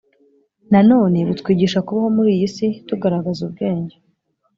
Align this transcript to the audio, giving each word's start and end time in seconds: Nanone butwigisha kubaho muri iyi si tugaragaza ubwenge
Nanone 0.71 1.17
butwigisha 1.27 1.79
kubaho 1.85 2.09
muri 2.17 2.29
iyi 2.35 2.47
si 2.55 2.67
tugaragaza 2.87 3.39
ubwenge 3.47 3.95